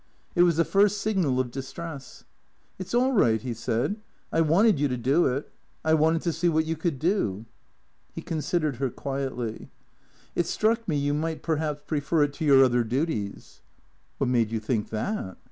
[0.33, 2.23] It was the first signal of distress."
[2.79, 3.97] It 's all right," he said."
[4.33, 5.51] I wanted you to do it.
[5.85, 7.45] I wanted to see what you could do."
[8.15, 9.69] He considered her quietly."
[10.35, 13.61] It struck me you might perhaps prefer it to your other duties.""
[14.19, 15.37] Wliat made you think that?